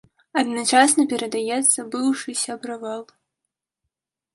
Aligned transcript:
Адначасна 0.41 1.01
перадаецца 1.11 1.87
быўшы 1.95 2.29
сябра 2.43 2.83
вал. 2.87 3.03